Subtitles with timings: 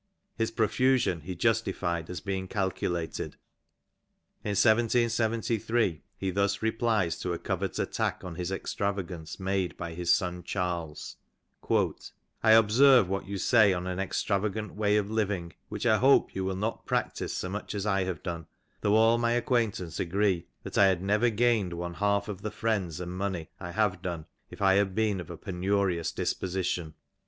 [0.35, 3.35] His provision he justified as being calculated.
[4.43, 10.11] In 1773 he thus replies to a covert attack on his extravagance made by his
[10.11, 11.17] son Charles:
[12.41, 16.45] I observe what you say on an extravagant way of living, which I ^* hope you
[16.45, 18.47] will not practise so much as I have done,
[18.81, 22.49] tho' all my *' acquaintance agree that I had never gained one half of the
[22.49, 26.95] friends *^ and money I have done if I had been of a penurious disposition.